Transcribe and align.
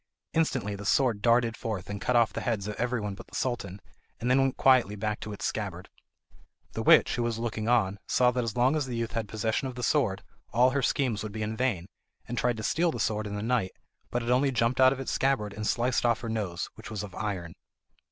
Instantly 0.33 0.73
the 0.73 0.83
sword 0.83 1.21
darted 1.21 1.55
forth 1.55 1.87
and 1.87 2.01
cut 2.01 2.15
off 2.15 2.33
the 2.33 2.41
heads 2.41 2.67
of 2.67 2.73
everyone 2.77 3.13
but 3.13 3.27
the 3.27 3.35
Sultan, 3.35 3.79
and 4.19 4.31
then 4.31 4.41
went 4.41 4.57
quietly 4.57 4.95
back 4.95 5.19
to 5.19 5.31
its 5.31 5.45
scabbard. 5.45 5.89
The 6.71 6.81
witch, 6.81 7.13
who 7.17 7.21
was 7.21 7.37
looking 7.37 7.69
on, 7.69 7.99
saw 8.07 8.31
that 8.31 8.43
as 8.43 8.57
long 8.57 8.75
as 8.75 8.87
the 8.87 8.95
youth 8.97 9.11
had 9.11 9.27
possession 9.27 9.67
of 9.67 9.75
the 9.75 9.83
sword, 9.83 10.23
all 10.53 10.71
her 10.71 10.81
schemes 10.81 11.21
would 11.21 11.31
be 11.31 11.43
in 11.43 11.55
vain, 11.55 11.85
and 12.27 12.35
tried 12.35 12.57
to 12.57 12.63
steal 12.63 12.89
the 12.91 12.99
sword 12.99 13.27
in 13.27 13.35
the 13.35 13.43
night, 13.43 13.73
but 14.09 14.23
it 14.23 14.31
only 14.31 14.49
jumped 14.51 14.81
out 14.81 14.91
of 14.91 14.99
its 14.99 15.11
scabbard 15.11 15.53
and 15.53 15.67
sliced 15.67 16.03
off 16.03 16.21
her 16.21 16.29
nose, 16.29 16.67
which 16.73 16.89
was 16.89 17.03
of 17.03 17.13
iron. 17.13 17.53